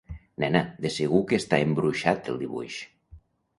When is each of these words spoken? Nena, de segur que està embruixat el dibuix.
Nena, 0.43 0.61
de 0.85 0.91
segur 0.95 1.21
que 1.33 1.39
està 1.43 1.61
embruixat 1.67 2.33
el 2.35 2.43
dibuix. 2.47 2.83